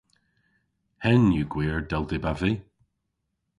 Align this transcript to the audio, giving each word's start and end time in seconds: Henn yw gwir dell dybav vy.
Henn 1.03 1.35
yw 1.39 1.47
gwir 1.53 1.79
dell 1.89 2.05
dybav 2.09 2.37
vy. 2.41 2.53